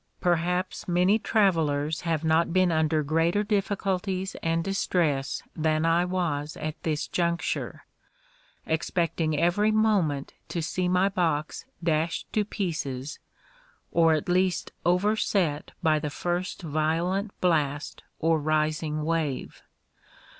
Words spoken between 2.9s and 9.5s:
greater difficulties and distress than I was at this juncture, expecting